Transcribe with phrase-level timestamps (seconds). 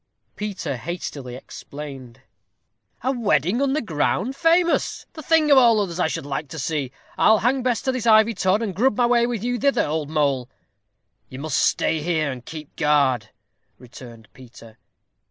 [0.35, 2.21] Peter hastily explained.
[3.03, 4.35] "A wedding under ground?
[4.35, 5.05] famous!
[5.13, 6.91] the thing of all others I should like to see.
[7.19, 10.09] I'll hang Bess to this ivy tod, and grub my way with you thither, old
[10.09, 10.49] mole."
[11.29, 13.29] "You must stay here, and keep guard,"
[13.77, 14.79] returned Peter.